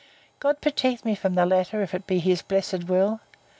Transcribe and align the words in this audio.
God 0.39 0.61
protect 0.61 1.05
me 1.05 1.13
from 1.13 1.35
the 1.35 1.45
latter, 1.45 1.83
if 1.83 1.93
it 1.93 2.07
be 2.07 2.17
his 2.17 2.41
blessed 2.41 2.85
will! 2.85 3.19